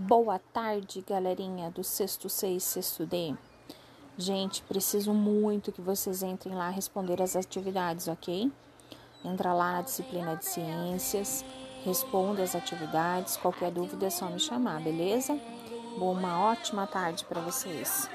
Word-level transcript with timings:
Boa 0.00 0.38
tarde, 0.38 1.04
galerinha 1.04 1.72
do 1.72 1.82
sexto 1.82 2.28
C 2.28 2.60
sexto 2.60 3.04
D. 3.04 3.34
Gente, 4.16 4.62
preciso 4.62 5.12
muito 5.12 5.72
que 5.72 5.80
vocês 5.80 6.22
entrem 6.22 6.54
lá 6.54 6.70
responder 6.70 7.20
as 7.20 7.34
atividades, 7.34 8.06
ok? 8.06 8.48
Entra 9.24 9.52
lá 9.52 9.72
na 9.72 9.82
disciplina 9.82 10.36
de 10.36 10.44
ciências, 10.44 11.44
responda 11.84 12.44
as 12.44 12.54
atividades. 12.54 13.36
Qualquer 13.38 13.72
dúvida 13.72 14.06
é 14.06 14.10
só 14.10 14.26
me 14.26 14.38
chamar, 14.38 14.80
beleza? 14.80 15.36
Boa 15.98 16.16
uma 16.16 16.44
ótima 16.44 16.86
tarde 16.86 17.24
para 17.24 17.40
vocês. 17.40 18.08